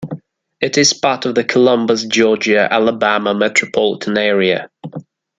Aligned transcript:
It 0.59 0.79
is 0.79 0.93
part 0.93 1.27
of 1.27 1.35
the 1.35 1.43
Columbus, 1.43 2.05
Georgia-Alabama 2.05 3.35
Metropolitan 3.35 4.17
Area. 4.17 4.71